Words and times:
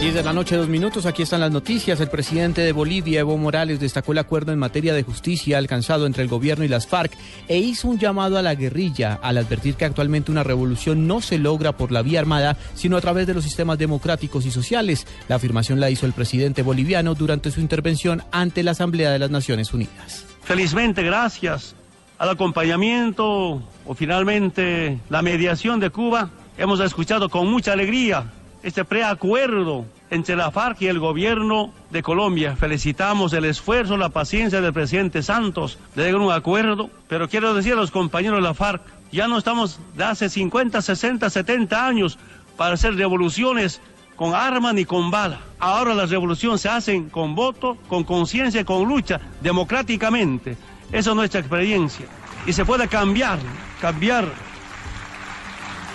10 0.00 0.14
de 0.14 0.22
la 0.22 0.32
noche, 0.32 0.56
dos 0.56 0.68
minutos. 0.68 1.06
Aquí 1.06 1.22
están 1.22 1.40
las 1.40 1.50
noticias. 1.50 1.98
El 1.98 2.08
presidente 2.08 2.60
de 2.60 2.70
Bolivia, 2.70 3.18
Evo 3.18 3.36
Morales, 3.36 3.80
destacó 3.80 4.12
el 4.12 4.18
acuerdo 4.18 4.52
en 4.52 4.58
materia 4.60 4.94
de 4.94 5.02
justicia 5.02 5.58
alcanzado 5.58 6.06
entre 6.06 6.22
el 6.22 6.28
gobierno 6.28 6.64
y 6.64 6.68
las 6.68 6.86
FARC 6.86 7.12
e 7.48 7.58
hizo 7.58 7.88
un 7.88 7.98
llamado 7.98 8.38
a 8.38 8.42
la 8.42 8.54
guerrilla 8.54 9.18
al 9.20 9.38
advertir 9.38 9.74
que 9.74 9.86
actualmente 9.86 10.30
una 10.30 10.44
revolución 10.44 11.08
no 11.08 11.20
se 11.20 11.38
logra 11.38 11.72
por 11.72 11.90
la 11.90 12.02
vía 12.02 12.20
armada, 12.20 12.56
sino 12.74 12.96
a 12.96 13.00
través 13.00 13.26
de 13.26 13.34
los 13.34 13.42
sistemas 13.42 13.76
democráticos 13.76 14.46
y 14.46 14.52
sociales. 14.52 15.04
La 15.26 15.34
afirmación 15.34 15.80
la 15.80 15.90
hizo 15.90 16.06
el 16.06 16.12
presidente 16.12 16.62
boliviano 16.62 17.16
durante 17.16 17.50
su 17.50 17.60
intervención 17.60 18.22
ante 18.30 18.62
la 18.62 18.70
Asamblea 18.70 19.10
de 19.10 19.18
las 19.18 19.30
Naciones 19.30 19.74
Unidas. 19.74 20.24
Felizmente, 20.44 21.02
gracias 21.02 21.74
al 22.18 22.28
acompañamiento 22.28 23.60
o 23.84 23.94
finalmente 23.96 25.00
la 25.10 25.22
mediación 25.22 25.80
de 25.80 25.90
Cuba, 25.90 26.30
hemos 26.56 26.78
escuchado 26.78 27.28
con 27.28 27.50
mucha 27.50 27.72
alegría 27.72 28.26
este 28.62 28.84
preacuerdo 28.84 29.84
entre 30.10 30.36
la 30.36 30.50
FARC 30.50 30.82
y 30.82 30.86
el 30.88 30.98
gobierno 30.98 31.72
de 31.90 32.02
Colombia. 32.02 32.56
Felicitamos 32.56 33.32
el 33.32 33.44
esfuerzo, 33.44 33.96
la 33.96 34.08
paciencia 34.08 34.60
del 34.60 34.72
presidente 34.72 35.22
Santos 35.22 35.78
de 35.94 36.04
llegar 36.04 36.20
a 36.20 36.24
un 36.24 36.32
acuerdo, 36.32 36.90
pero 37.08 37.28
quiero 37.28 37.54
decir 37.54 37.74
a 37.74 37.76
los 37.76 37.90
compañeros 37.90 38.38
de 38.38 38.42
la 38.42 38.54
FARC, 38.54 38.82
ya 39.12 39.28
no 39.28 39.38
estamos 39.38 39.80
de 39.96 40.04
hace 40.04 40.28
50, 40.28 40.82
60, 40.82 41.30
70 41.30 41.86
años 41.86 42.18
para 42.56 42.74
hacer 42.74 42.94
revoluciones 42.94 43.80
con 44.16 44.34
arma 44.34 44.72
ni 44.72 44.84
con 44.84 45.10
bala. 45.10 45.40
Ahora 45.60 45.94
las 45.94 46.10
revoluciones 46.10 46.60
se 46.60 46.68
hacen 46.68 47.08
con 47.08 47.34
voto, 47.34 47.76
con 47.88 48.04
conciencia, 48.04 48.64
con 48.64 48.86
lucha, 48.88 49.20
democráticamente. 49.40 50.56
Esa 50.90 51.10
es 51.10 51.16
nuestra 51.16 51.40
experiencia. 51.40 52.06
Y 52.46 52.52
se 52.52 52.64
puede 52.64 52.88
cambiar, 52.88 53.38
cambiar 53.80 54.26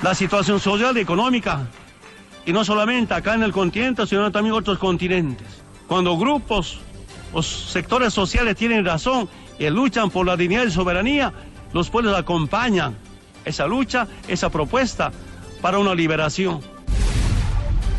la 0.01 0.15
situación 0.15 0.59
social 0.59 0.97
y 0.97 1.01
económica 1.01 1.67
y 2.45 2.53
no 2.53 2.65
solamente 2.65 3.13
acá 3.13 3.33
en 3.33 3.43
el 3.43 3.51
continente, 3.51 4.05
sino 4.05 4.31
también 4.31 4.53
en 4.53 4.59
otros 4.59 4.77
continentes. 4.77 5.47
Cuando 5.87 6.17
grupos 6.17 6.79
o 7.31 7.41
sectores 7.41 8.13
sociales 8.13 8.55
tienen 8.55 8.85
razón 8.85 9.29
y 9.59 9.69
luchan 9.69 10.09
por 10.09 10.25
la 10.25 10.35
dignidad 10.35 10.65
y 10.65 10.71
soberanía, 10.71 11.33
los 11.73 11.89
pueblos 11.89 12.17
acompañan 12.17 12.95
esa 13.45 13.67
lucha, 13.67 14.07
esa 14.27 14.49
propuesta 14.49 15.11
para 15.61 15.79
una 15.79 15.95
liberación. 15.95 16.72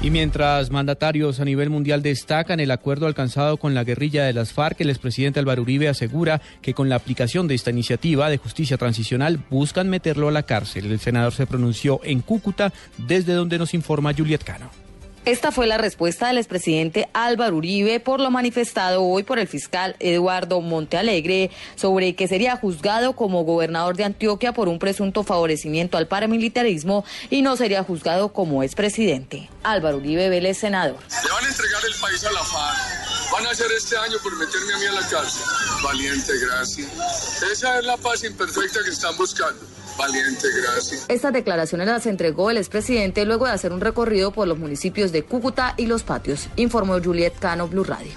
Y 0.03 0.11
mientras 0.11 0.71
mandatarios 0.71 1.41
a 1.41 1.47
nivel 1.47 1.71
mundial 1.71 2.03
destacan 2.03 2.61
el 2.61 2.71
acuerdo 2.71 3.07
alcanzado 3.07 3.57
con 3.57 3.75
la 3.75 3.85
guerrilla 3.85 4.25
de 4.25 4.35
las 4.35 4.53
FARC, 4.53 4.83
el 4.83 4.91
expresidente 4.91 5.41
Álvaro 5.41 5.63
Uribe 5.63 5.89
asegura 5.89 6.43
que 6.61 6.75
con 6.75 6.91
la 6.91 6.97
aplicación 6.97 7.49
de 7.49 7.55
esta 7.55 7.71
iniciativa 7.71 8.29
de 8.29 8.37
justicia 8.37 8.77
transicional 8.77 9.41
buscan 9.49 9.89
meterlo 9.89 10.29
a 10.29 10.33
la 10.33 10.43
cárcel. 10.43 10.93
El 10.93 11.01
senador 11.01 11.33
se 11.33 11.47
pronunció 11.47 12.01
en 12.05 12.21
Cúcuta, 12.21 12.71
desde 12.99 13.33
donde 13.33 13.59
nos 13.59 13.73
informa 13.73 14.13
Juliet 14.13 14.45
Cano. 14.45 14.84
Esta 15.25 15.53
fue 15.53 15.67
la 15.67 15.79
respuesta 15.79 16.27
del 16.27 16.37
expresidente 16.37 17.09
Álvaro 17.15 17.57
Uribe 17.57 17.99
por 17.99 18.21
lo 18.21 18.31
manifestado 18.31 19.03
hoy 19.03 19.23
por 19.23 19.39
el 19.39 19.49
fiscal 19.49 19.97
Eduardo 19.99 20.61
Montealegre 20.61 21.51
sobre 21.77 22.15
que 22.15 22.29
sería 22.29 22.59
juzgado 22.59 23.17
como 23.17 23.43
gobernador 23.43 23.97
de 23.97 24.05
Antioquia 24.05 24.53
por 24.53 24.69
un 24.69 24.79
presunto 24.79 25.25
favorecimiento 25.25 25.97
al 25.97 26.09
paramilitarismo 26.09 27.07
y 27.31 27.41
no 27.41 27.57
sería 27.57 27.83
juzgado 27.83 28.35
como 28.35 28.63
expresidente. 28.63 29.49
Álvaro 29.63 29.97
Uribe 29.97 30.29
Vélez, 30.29 30.59
senador. 30.59 30.99
Le 31.09 31.31
van 31.33 31.45
a 31.45 31.49
entregar 31.49 31.83
el 31.87 32.01
país 32.03 32.25
a 32.25 32.31
la 32.31 32.45
FARC. 32.45 33.33
Van 33.33 33.47
a 33.47 33.51
hacer 33.51 33.67
este 33.75 33.97
año 33.97 34.19
por 34.23 34.37
meterme 34.37 34.75
a 34.75 34.79
mí 34.79 34.85
a 34.85 34.93
la 34.93 35.09
cárcel. 35.09 35.43
Valiente, 35.83 36.33
gracias. 36.39 37.43
Esa 37.51 37.79
es 37.79 37.85
la 37.87 37.97
paz 37.97 38.23
imperfecta 38.25 38.81
que 38.85 38.91
están 38.91 39.17
buscando. 39.17 39.74
Valiente, 39.99 40.49
gracias. 40.61 41.07
Estas 41.09 41.33
declaraciones 41.33 41.87
las 41.87 42.07
entregó 42.07 42.51
el 42.51 42.57
expresidente 42.57 43.25
luego 43.25 43.47
de 43.47 43.53
hacer 43.53 43.73
un 43.73 43.81
recorrido 43.81 44.33
por 44.33 44.49
los 44.49 44.59
municipios 44.59 45.13
de 45.13 45.23
Cúcuta 45.23 45.75
y 45.77 45.87
Los 45.87 46.03
Patios, 46.03 46.49
informó 46.57 47.01
Juliet 47.03 47.35
Cano, 47.39 47.69
Blue 47.69 47.85
Radio. 47.85 48.13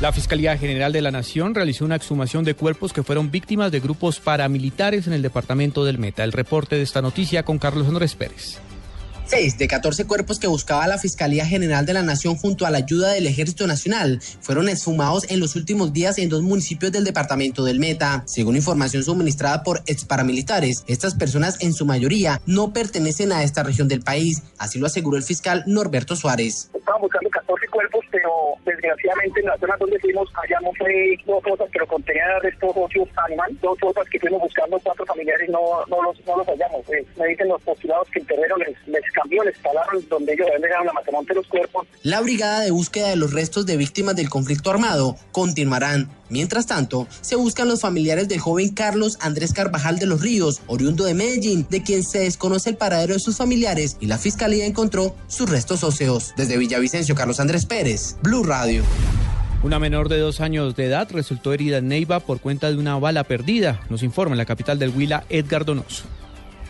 La 0.00 0.12
Fiscalía 0.12 0.58
General 0.58 0.92
de 0.92 1.00
la 1.00 1.10
Nación 1.10 1.54
realizó 1.54 1.86
una 1.86 1.96
exhumación 1.96 2.44
de 2.44 2.54
cuerpos 2.54 2.92
que 2.92 3.02
fueron 3.02 3.30
víctimas 3.30 3.72
de 3.72 3.80
grupos 3.80 4.20
paramilitares 4.20 5.06
en 5.06 5.14
el 5.14 5.22
departamento 5.22 5.86
del 5.86 5.98
Meta. 5.98 6.22
El 6.22 6.32
reporte 6.32 6.76
de 6.76 6.82
esta 6.82 7.00
noticia 7.00 7.44
con 7.44 7.58
Carlos 7.58 7.88
Andrés 7.88 8.14
Pérez. 8.14 8.58
Seis 9.28 9.58
de 9.58 9.66
14 9.66 10.04
cuerpos 10.04 10.38
que 10.38 10.46
buscaba 10.46 10.86
la 10.86 10.98
Fiscalía 10.98 11.44
General 11.44 11.84
de 11.84 11.92
la 11.92 12.02
Nación 12.02 12.36
junto 12.36 12.64
a 12.64 12.70
la 12.70 12.78
ayuda 12.78 13.10
del 13.10 13.26
Ejército 13.26 13.66
Nacional 13.66 14.20
fueron 14.40 14.68
exhumados 14.68 15.24
en 15.28 15.40
los 15.40 15.56
últimos 15.56 15.92
días 15.92 16.18
en 16.18 16.28
dos 16.28 16.42
municipios 16.42 16.92
del 16.92 17.02
departamento 17.02 17.64
del 17.64 17.80
Meta. 17.80 18.22
Según 18.26 18.54
información 18.54 19.02
suministrada 19.02 19.64
por 19.64 19.82
ex 19.86 20.04
paramilitares, 20.04 20.84
estas 20.86 21.14
personas 21.14 21.56
en 21.60 21.72
su 21.72 21.84
mayoría 21.84 22.40
no 22.46 22.72
pertenecen 22.72 23.32
a 23.32 23.42
esta 23.42 23.64
región 23.64 23.88
del 23.88 24.00
país, 24.00 24.44
así 24.58 24.78
lo 24.78 24.86
aseguró 24.86 25.16
el 25.16 25.24
fiscal 25.24 25.64
Norberto 25.66 26.14
Suárez. 26.14 26.70
Estaban 26.86 27.02
buscando 27.02 27.30
14 27.30 27.66
cuerpos, 27.66 28.04
pero 28.12 28.30
desgraciadamente 28.64 29.40
en 29.40 29.46
la 29.46 29.58
zona 29.58 29.74
donde 29.76 29.98
fuimos 29.98 30.28
hallamos 30.34 30.72
eh, 30.88 31.18
dos 31.26 31.42
fosas 31.42 31.66
lo 31.74 31.86
contenían 31.88 32.40
de 32.42 32.48
estos 32.48 32.70
óseos 32.76 33.08
animal, 33.26 33.58
dos 33.60 33.76
fosas 33.80 34.08
que 34.08 34.20
fuimos 34.20 34.40
buscando 34.40 34.78
cuatro 34.78 35.04
familiares 35.04 35.50
no, 35.50 35.84
no, 35.88 36.00
los, 36.00 36.24
no 36.24 36.36
los 36.36 36.46
hallamos. 36.46 36.88
Eh, 36.90 37.04
me 37.18 37.26
dicen 37.26 37.48
los 37.48 37.60
postulados 37.62 38.08
que 38.10 38.20
el 38.20 38.26
terreno 38.28 38.56
les, 38.58 38.86
les 38.86 39.02
cambió, 39.10 39.42
les 39.42 39.60
talaron 39.62 40.08
donde 40.08 40.32
ellos 40.34 40.46
dejado 40.60 40.84
la 40.84 40.92
matamonte 40.92 41.34
los 41.34 41.48
cuerpos. 41.48 41.88
La 42.04 42.20
brigada 42.20 42.60
de 42.60 42.70
búsqueda 42.70 43.08
de 43.08 43.16
los 43.16 43.32
restos 43.32 43.66
de 43.66 43.76
víctimas 43.76 44.14
del 44.14 44.30
conflicto 44.30 44.70
armado 44.70 45.16
continuarán. 45.32 46.08
Mientras 46.28 46.66
tanto, 46.66 47.06
se 47.20 47.36
buscan 47.36 47.68
los 47.68 47.80
familiares 47.80 48.28
del 48.28 48.40
joven 48.40 48.70
Carlos 48.70 49.18
Andrés 49.20 49.52
Carvajal 49.52 49.98
de 49.98 50.06
los 50.06 50.20
Ríos, 50.20 50.60
oriundo 50.66 51.04
de 51.04 51.14
Medellín, 51.14 51.66
de 51.70 51.82
quien 51.82 52.02
se 52.02 52.20
desconoce 52.20 52.70
el 52.70 52.76
paradero 52.76 53.14
de 53.14 53.20
sus 53.20 53.36
familiares 53.36 53.96
y 54.00 54.06
la 54.06 54.18
fiscalía 54.18 54.66
encontró 54.66 55.14
sus 55.28 55.48
restos 55.48 55.84
óseos. 55.84 56.34
Desde 56.36 56.56
Villavicencio, 56.56 57.14
Carlos 57.14 57.40
Andrés 57.40 57.66
Pérez, 57.66 58.16
Blue 58.22 58.42
Radio. 58.42 58.82
Una 59.62 59.78
menor 59.78 60.08
de 60.08 60.18
dos 60.18 60.40
años 60.40 60.76
de 60.76 60.84
edad 60.84 61.08
resultó 61.10 61.52
herida 61.52 61.78
en 61.78 61.88
Neiva 61.88 62.20
por 62.20 62.40
cuenta 62.40 62.70
de 62.70 62.76
una 62.76 62.98
bala 62.98 63.24
perdida, 63.24 63.80
nos 63.88 64.02
informa 64.02 64.34
en 64.34 64.38
la 64.38 64.44
capital 64.44 64.78
del 64.78 64.90
Huila, 64.90 65.24
Edgar 65.28 65.64
Donoso. 65.64 66.04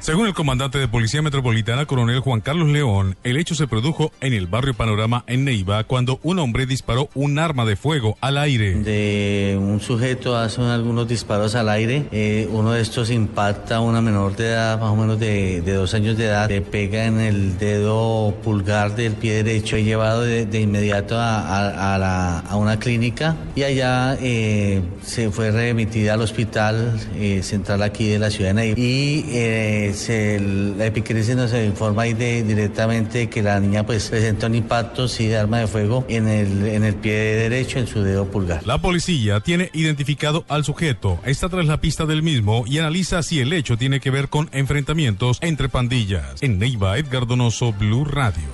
Según 0.01 0.27
el 0.27 0.35
comandante 0.35 0.79
de 0.79 0.87
Policía 0.87 1.21
Metropolitana, 1.21 1.87
coronel 1.87 2.21
Juan 2.21 2.41
Carlos 2.41 2.69
León, 2.69 3.17
el 3.25 3.37
hecho 3.37 3.55
se 3.55 3.67
produjo 3.67 4.13
en 4.21 4.35
el 4.35 4.47
barrio 4.47 4.75
Panorama 4.75 5.25
en 5.27 5.45
Neiva 5.45 5.83
cuando 5.85 6.21
un 6.23 6.39
hombre 6.39 6.67
disparó 6.67 7.09
un 7.15 7.39
arma 7.39 7.65
de 7.65 7.75
fuego 7.77 8.17
al 8.21 8.39
aire. 8.39 8.75
De 8.75 9.59
un 9.61 9.81
sujeto 9.81 10.37
hace 10.37 10.63
algunos 10.63 11.09
disparos 11.09 11.55
al 11.55 11.69
aire, 11.69 12.07
eh, 12.13 12.49
uno 12.53 12.73
de 12.73 12.83
estos 12.83 13.11
impacta 13.11 13.77
a 13.77 13.81
una 13.81 14.01
menor 14.01 14.37
de 14.37 14.49
edad, 14.49 14.79
más 14.81 14.91
o 14.91 14.97
menos 14.97 15.19
de, 15.19 15.61
dos 15.63 15.93
años 15.95 16.17
de 16.17 16.27
edad, 16.27 16.49
le 16.49 16.61
pega 16.61 17.07
en 17.07 17.19
el 17.19 17.59
dedo 17.59 18.35
pulgar 18.45 18.95
del 18.95 19.15
pie 19.15 19.43
derecho 19.43 19.77
y 19.77 19.85
llevado 19.85 20.23
de, 20.23 20.61
inmediato 20.61 21.17
a, 21.19 22.57
una 22.57 22.79
clínica 22.79 23.37
y 23.55 23.63
allá 23.63 24.17
eh, 24.21 24.83
se 25.03 25.31
fue 25.31 25.51
remitida 25.51 26.15
al 26.15 26.23
hospital 26.23 26.99
eh, 27.17 27.43
central 27.43 27.83
aquí 27.83 28.09
de 28.09 28.19
la 28.19 28.31
ciudad 28.31 28.55
de 28.55 28.75
Neiva. 28.75 29.86
Eh, 29.89 29.95
se, 29.95 30.41
la 30.41 30.87
epicrisis 30.87 31.37
nos 31.37 31.53
informa 31.55 32.03
ahí 32.03 32.15
de, 32.15 32.43
directamente 32.43 33.29
que 33.29 33.43
la 33.43 33.61
niña 33.61 33.85
pues 33.85 34.09
presentó 34.09 34.47
un 34.47 34.55
impacto 34.55 35.09
sí, 35.09 35.27
de 35.27 35.37
arma 35.37 35.59
de 35.61 35.67
fuego 35.67 36.05
en 36.09 36.29
el, 36.29 36.67
en 36.67 36.85
el 36.85 36.95
pie 36.95 37.13
derecho, 37.13 37.79
en 37.79 37.87
su 37.87 38.03
dedo 38.03 38.27
pulgar. 38.27 38.67
La 38.67 38.81
policía 38.81 39.41
tiene 39.41 39.71
identificado 39.73 40.45
al 40.49 40.65
sujeto, 40.65 41.19
está 41.25 41.49
tras 41.49 41.67
la 41.67 41.81
pista 41.81 42.07
del 42.07 42.23
mismo 42.23 42.65
y 42.67 42.79
analiza 42.79 43.23
si 43.23 43.41
el 43.41 43.53
hecho 43.53 43.77
tiene 43.77 44.01
que 44.01 44.11
ver 44.11 44.29
con 44.29 44.49
enfrentamientos 44.53 45.39
entre 45.41 45.69
pandillas. 45.69 46.43
En 46.43 46.59
Neiva, 46.59 46.99
Edgar 46.99 47.27
Donoso, 47.27 47.73
Blue 47.73 48.05
Radio. 48.05 48.45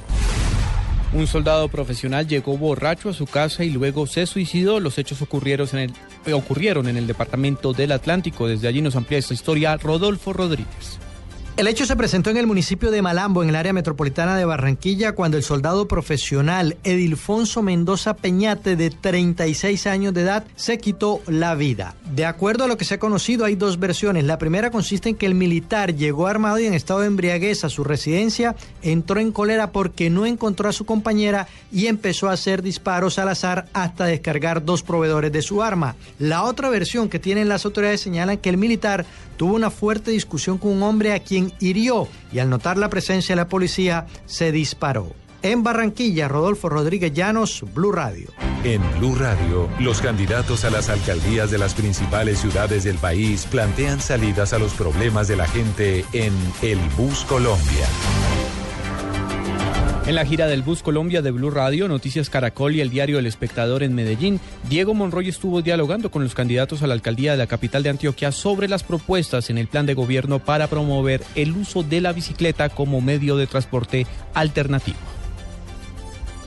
Un 1.13 1.27
soldado 1.27 1.69
profesional 1.69 2.27
llegó 2.27 2.57
borracho 2.57 3.11
a 3.11 3.13
su 3.13 3.27
casa 3.27 3.65
y 3.65 3.71
luego 3.71 4.07
se 4.07 4.27
suicidó. 4.27 4.81
Los 4.81 4.97
hechos 4.97 5.21
ocurrieron 5.21 5.69
en 5.73 5.93
el, 6.25 6.33
ocurrieron 6.33 6.89
en 6.89 6.97
el 6.97 7.07
departamento 7.07 7.75
del 7.75 7.93
Atlántico. 7.93 8.49
Desde 8.49 8.67
allí 8.67 8.81
nos 8.81 8.97
amplía 8.97 9.19
esta 9.19 9.35
historia 9.35 9.77
Rodolfo 9.77 10.33
Rodríguez. 10.33 10.99
El 11.55 11.67
hecho 11.67 11.85
se 11.85 11.97
presentó 11.97 12.31
en 12.31 12.39
el 12.39 12.47
municipio 12.47 12.91
de 12.91 13.03
Malambo, 13.03 13.43
en 13.43 13.51
el 13.51 13.57
área 13.57 13.75
metropolitana 13.75 14.39
de 14.39 14.47
Barranquilla, 14.47 15.13
cuando 15.13 15.37
el 15.37 15.43
soldado 15.43 15.87
profesional 15.87 16.79
Edilfonso 16.83 17.61
Mendoza 17.61 18.15
Peñate, 18.15 18.75
de 18.75 18.89
36 18.89 19.87
años 19.87 20.15
de 20.15 20.23
edad, 20.23 20.47
se 20.57 20.79
quitó 20.79 21.21
la 21.27 21.55
vida. 21.55 21.95
De 22.11 22.25
acuerdo 22.25 22.65
a 22.65 22.69
lo 22.69 22.79
que 22.79 22.87
se 22.87 22.95
ha 22.95 22.99
conocido, 22.99 23.45
hay 23.45 23.55
dos 23.55 23.79
versiones. 23.79 24.25
La 24.25 24.39
primera 24.39 24.71
consiste 24.71 25.11
en 25.11 25.15
que 25.15 25.27
el 25.27 25.35
militar 25.35 25.95
llegó 25.95 26.27
armado 26.27 26.59
y 26.59 26.65
en 26.65 26.73
estado 26.73 27.01
de 27.01 27.09
embriaguez 27.09 27.65
a 27.65 27.69
su 27.69 27.85
residencia, 27.85 28.57
entró 28.81 29.21
en 29.21 29.31
cólera 29.31 29.73
porque 29.73 30.09
no 30.09 30.25
encontró 30.25 30.71
a 30.71 30.73
su 30.73 30.87
compañera 30.87 31.49
y 31.71 31.87
empezó 31.87 32.31
a 32.31 32.33
hacer 32.33 32.63
disparos 32.63 33.19
al 33.19 33.29
azar 33.29 33.67
hasta 33.75 34.07
descargar 34.07 34.65
dos 34.65 34.83
proveedores 34.83 35.31
de 35.31 35.43
su 35.43 35.63
arma. 35.63 35.97
La 36.19 36.45
otra 36.45 36.71
versión 36.71 37.11
que 37.11 37.19
tienen 37.19 37.51
las 37.51 37.67
autoridades 37.67 38.01
señalan 38.01 38.39
que 38.39 38.49
el 38.49 38.57
militar 38.57 39.05
tuvo 39.37 39.55
una 39.55 39.71
fuerte 39.71 40.11
discusión 40.13 40.57
con 40.57 40.71
un 40.71 40.83
hombre 40.83 41.13
a 41.13 41.19
quien 41.19 41.42
hirió 41.61 42.09
y 42.33 42.39
al 42.39 42.51
notar 42.51 42.77
la 42.77 42.91
presencia 42.91 43.35
de 43.35 43.43
la 43.43 43.49
policía 43.49 44.07
se 44.27 44.53
disparó. 44.53 45.15
En 45.43 45.65
Barranquilla, 45.65 46.29
Rodolfo 46.29 46.69
Rodríguez 46.69 47.13
Llanos, 47.13 47.65
Blue 47.75 47.91
Radio. 47.91 48.29
En 48.63 48.81
Blue 48.99 49.17
Radio, 49.17 49.69
los 49.81 50.01
candidatos 50.01 50.65
a 50.65 50.71
las 50.71 50.89
alcaldías 50.89 51.51
de 51.51 51.59
las 51.59 51.75
principales 51.75 52.39
ciudades 52.39 52.85
del 52.85 52.97
país 52.97 53.47
plantean 53.51 54.01
salidas 54.01 54.53
a 54.53 54.61
los 54.61 54.73
problemas 54.75 55.27
de 55.27 55.37
la 55.37 55.49
gente 55.49 56.05
en 56.13 56.33
El 56.63 56.79
Bus 56.97 57.25
Colombia. 57.25 57.89
En 60.13 60.17
la 60.17 60.27
gira 60.27 60.47
del 60.47 60.61
Bus 60.61 60.83
Colombia 60.83 61.23
de 61.23 61.31
Blue 61.31 61.49
Radio, 61.49 61.89
Noticias 61.89 62.29
Caracol 62.29 62.77
y 62.77 62.83
el 62.83 62.91
diario 62.91 63.19
El 63.19 63.25
Espectador 63.25 63.83
en 63.83 63.95
Medellín, 63.95 64.41
Diego 64.69 64.93
Monroy 64.93 65.31
estuvo 65.31 65.63
dialogando 65.63 66.11
con 66.11 66.23
los 66.23 66.35
candidatos 66.35 66.83
a 66.83 66.87
la 66.87 66.93
alcaldía 66.93 67.33
de 67.33 67.39
la 67.39 67.47
capital 67.47 67.83
de 67.83 67.89
Antioquia 67.89 68.31
sobre 68.31 68.69
las 68.69 68.83
propuestas 68.83 69.49
en 69.49 69.57
el 69.57 69.69
plan 69.69 69.87
de 69.87 69.95
gobierno 69.95 70.39
para 70.39 70.67
promover 70.67 71.23
el 71.35 71.53
uso 71.53 71.83
de 71.83 72.03
la 72.03 72.13
bicicleta 72.13 72.69
como 72.69 73.01
medio 73.01 73.39
de 73.39 73.47
transporte 73.47 74.07
alternativo. 74.35 74.99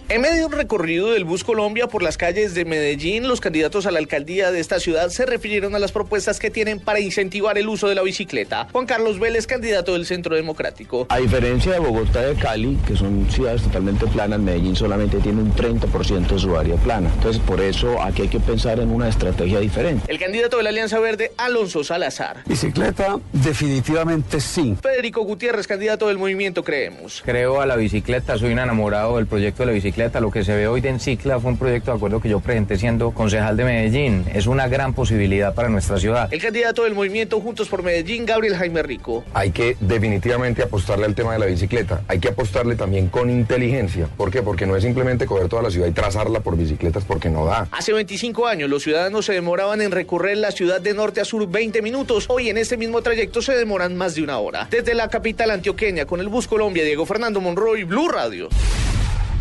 En 0.07 0.21
medio 0.21 0.35
de 0.35 0.45
un 0.45 0.51
recorrido 0.51 1.13
del 1.13 1.23
Bus 1.23 1.43
Colombia 1.43 1.87
por 1.87 2.03
las 2.03 2.15
calles 2.15 2.53
de 2.53 2.63
Medellín, 2.63 3.27
los 3.27 3.41
candidatos 3.41 3.87
a 3.87 3.91
la 3.91 3.97
alcaldía 3.97 4.51
de 4.51 4.59
esta 4.59 4.79
ciudad 4.79 5.09
se 5.09 5.25
refirieron 5.25 5.73
a 5.73 5.79
las 5.79 5.91
propuestas 5.91 6.37
que 6.39 6.51
tienen 6.51 6.79
para 6.79 6.99
incentivar 6.99 7.57
el 7.57 7.67
uso 7.67 7.87
de 7.87 7.95
la 7.95 8.03
bicicleta. 8.03 8.67
Juan 8.71 8.85
Carlos 8.85 9.19
Vélez, 9.19 9.47
candidato 9.47 9.93
del 9.93 10.05
Centro 10.05 10.35
Democrático. 10.35 11.07
A 11.09 11.17
diferencia 11.17 11.71
de 11.71 11.79
Bogotá 11.79 12.21
y 12.21 12.35
de 12.35 12.39
Cali, 12.39 12.77
que 12.85 12.95
son 12.95 13.27
ciudades 13.31 13.63
totalmente 13.63 14.05
planas, 14.05 14.39
Medellín 14.39 14.75
solamente 14.75 15.17
tiene 15.17 15.41
un 15.41 15.51
30% 15.55 16.27
de 16.27 16.39
su 16.39 16.55
área 16.55 16.75
plana. 16.75 17.09
Entonces, 17.15 17.41
por 17.41 17.59
eso 17.59 17.99
aquí 17.99 18.21
hay 18.21 18.27
que 18.27 18.39
pensar 18.39 18.79
en 18.79 18.91
una 18.91 19.09
estrategia 19.09 19.59
diferente. 19.59 20.03
El 20.07 20.19
candidato 20.19 20.57
de 20.57 20.63
la 20.63 20.69
Alianza 20.69 20.99
Verde, 20.99 21.31
Alonso 21.37 21.83
Salazar. 21.83 22.43
Bicicleta, 22.45 23.17
definitivamente 23.33 24.39
sí. 24.39 24.77
Federico 24.83 25.23
Gutiérrez, 25.23 25.65
candidato 25.65 26.09
del 26.09 26.19
movimiento 26.19 26.63
Creemos. 26.63 27.23
Creo 27.25 27.59
a 27.59 27.65
la 27.65 27.75
bicicleta, 27.75 28.37
soy 28.37 28.53
un 28.53 28.59
enamorado 28.59 29.15
del 29.15 29.25
proyecto 29.25 29.63
de 29.63 29.67
la 29.67 29.71
bicicleta 29.71 29.94
lo 29.95 30.29
que 30.29 30.43
se 30.43 30.53
ve 30.53 30.67
hoy 30.67 30.81
de 30.81 30.89
Encicla 30.89 31.39
fue 31.39 31.51
un 31.51 31.57
proyecto 31.57 31.91
de 31.91 31.97
acuerdo 31.97 32.19
que 32.19 32.27
yo 32.27 32.41
presenté 32.41 32.77
siendo 32.77 33.11
concejal 33.11 33.55
de 33.55 33.63
Medellín. 33.63 34.25
Es 34.33 34.45
una 34.45 34.67
gran 34.67 34.93
posibilidad 34.93 35.53
para 35.53 35.69
nuestra 35.69 35.97
ciudad. 35.97 36.27
El 36.33 36.41
candidato 36.41 36.83
del 36.83 36.93
movimiento 36.93 37.39
Juntos 37.39 37.69
por 37.69 37.81
Medellín, 37.81 38.25
Gabriel 38.25 38.57
Jaime 38.57 38.83
Rico. 38.83 39.23
Hay 39.33 39.51
que 39.51 39.77
definitivamente 39.79 40.63
apostarle 40.63 41.05
al 41.05 41.15
tema 41.15 41.31
de 41.33 41.39
la 41.39 41.45
bicicleta. 41.45 42.01
Hay 42.09 42.19
que 42.19 42.27
apostarle 42.27 42.75
también 42.75 43.07
con 43.07 43.29
inteligencia. 43.29 44.07
¿Por 44.17 44.31
qué? 44.31 44.43
Porque 44.43 44.65
no 44.65 44.75
es 44.75 44.83
simplemente 44.83 45.25
coger 45.25 45.47
toda 45.47 45.61
la 45.61 45.71
ciudad 45.71 45.87
y 45.87 45.91
trazarla 45.91 46.41
por 46.41 46.57
bicicletas 46.57 47.05
porque 47.05 47.29
no 47.29 47.45
da. 47.45 47.69
Hace 47.71 47.93
25 47.93 48.47
años 48.47 48.69
los 48.69 48.83
ciudadanos 48.83 49.25
se 49.25 49.33
demoraban 49.33 49.79
en 49.79 49.91
recorrer 49.91 50.37
la 50.37 50.51
ciudad 50.51 50.81
de 50.81 50.93
norte 50.93 51.21
a 51.21 51.25
sur 51.25 51.47
20 51.49 51.81
minutos. 51.81 52.25
Hoy 52.27 52.49
en 52.49 52.57
este 52.57 52.75
mismo 52.75 53.01
trayecto 53.01 53.41
se 53.41 53.53
demoran 53.53 53.95
más 53.95 54.15
de 54.15 54.23
una 54.23 54.39
hora. 54.39 54.67
Desde 54.69 54.93
la 54.93 55.07
capital 55.07 55.51
antioqueña 55.51 56.05
con 56.05 56.19
el 56.19 56.27
Bus 56.27 56.47
Colombia, 56.47 56.83
Diego 56.83 57.05
Fernando 57.05 57.39
Monroy, 57.39 57.85
Blue 57.85 58.09
Radio. 58.09 58.49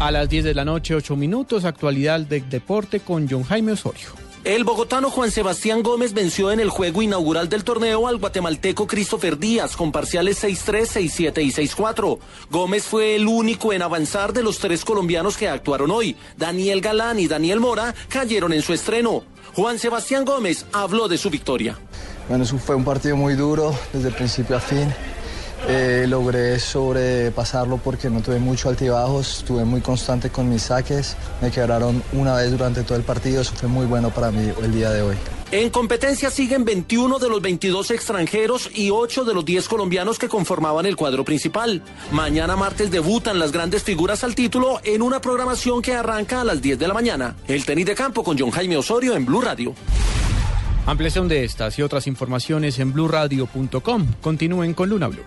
A 0.01 0.11
las 0.11 0.29
10 0.29 0.45
de 0.45 0.55
la 0.55 0.65
noche, 0.65 0.95
8 0.95 1.15
minutos, 1.15 1.65
actualidad 1.65 2.21
del 2.21 2.49
deporte 2.49 3.01
con 3.01 3.29
John 3.29 3.45
Jaime 3.45 3.73
Osorio. 3.73 4.09
El 4.43 4.65
bogotano 4.65 5.09
Juan 5.09 5.31
Sebastián 5.31 5.83
Gómez 5.83 6.13
venció 6.13 6.51
en 6.51 6.61
el 6.61 6.69
juego 6.69 7.01
inaugural 7.01 7.49
del 7.49 7.65
torneo 7.65 8.09
al 8.09 8.19
guatemalteco 8.19 8.87
Christopher 8.87 9.39
Díaz 9.39 9.77
con 9.77 9.93
parciales 9.93 10.45
6-3, 10.45 11.33
6-7 11.33 11.43
y 11.43 11.51
6-4. 11.51 12.19
Gómez 12.51 12.85
fue 12.85 13.15
el 13.15 13.27
único 13.27 13.73
en 13.73 13.81
avanzar 13.81 14.33
de 14.35 14.43
los 14.43 14.59
tres 14.59 14.85
colombianos 14.85 15.39
que 15.39 15.49
actuaron 15.49 15.91
hoy. 15.91 16.17
Daniel 16.37 16.83
Galán 16.83 17.19
y 17.21 17.29
Daniel 17.29 17.61
Mora 17.61 17.95
cayeron 18.09 18.53
en 18.53 18.61
su 18.61 18.75
estreno. 18.75 19.23
Juan 19.55 19.79
Sebastián 19.79 20.25
Gómez 20.25 20.67
habló 20.73 21.09
de 21.09 21.17
su 21.17 21.31
victoria. 21.31 21.79
Bueno, 22.29 22.45
eso 22.45 22.59
fue 22.59 22.75
un 22.75 22.85
partido 22.85 23.17
muy 23.17 23.35
duro 23.35 23.75
desde 23.93 24.09
el 24.09 24.15
principio 24.15 24.57
a 24.57 24.61
fin. 24.61 24.93
Eh, 25.67 26.05
logré 26.09 26.59
sobrepasarlo 26.59 27.79
porque 27.79 28.11
no 28.11 28.21
tuve 28.21 28.39
mucho 28.39 28.69
altibajos, 28.69 29.39
estuve 29.39 29.65
muy 29.65 29.81
constante 29.81 30.29
con 30.29 30.49
mis 30.49 30.63
saques, 30.63 31.17
me 31.41 31.51
quebraron 31.51 32.03
una 32.13 32.35
vez 32.35 32.51
durante 32.51 32.83
todo 32.83 32.99
el 32.99 33.05
partido, 33.05 33.41
eso 33.41 33.55
fue 33.55 33.69
muy 33.69 33.87
bueno 33.87 34.11
para 34.11 34.31
mí 34.31 34.53
el 34.63 34.75
día 34.75 34.91
de 34.91 35.03
hoy. 35.03 35.17
En 35.51 35.71
competencia 35.71 36.31
siguen 36.31 36.65
21 36.65 37.19
de 37.19 37.29
los 37.29 37.41
22 37.41 37.93
extranjeros 37.93 38.71
y 38.75 38.91
8 38.91 39.25
de 39.25 39.35
los 39.35 39.45
10 39.45 39.69
colombianos 39.69 40.19
que 40.19 40.29
conformaban 40.29 40.85
el 40.85 40.97
cuadro 40.97 41.25
principal. 41.25 41.81
Mañana 42.11 42.57
martes 42.57 42.91
debutan 42.91 43.39
las 43.39 43.53
grandes 43.53 43.85
figuras 43.85 44.25
al 44.25 44.35
título 44.35 44.81
en 44.85 45.01
una 45.01 45.21
programación 45.21 45.81
que 45.81 45.95
arranca 45.95 46.41
a 46.41 46.45
las 46.45 46.61
10 46.61 46.79
de 46.79 46.89
la 46.89 46.95
mañana. 46.95 47.37
El 47.47 47.65
tenis 47.65 47.87
de 47.87 47.95
campo 47.95 48.25
con 48.25 48.39
John 48.39 48.51
Jaime 48.51 48.77
Osorio 48.77 49.15
en 49.15 49.25
Blue 49.25 49.41
Radio. 49.41 49.75
Ampliación 50.87 51.29
de 51.29 51.45
estas 51.45 51.79
y 51.79 51.83
otras 51.83 52.07
informaciones 52.07 52.79
en 52.79 52.93
blurradio.com. 52.93 54.07
Continúen 54.21 54.75
con 54.75 54.91
Luna 54.91 55.09
Blue. 55.09 55.25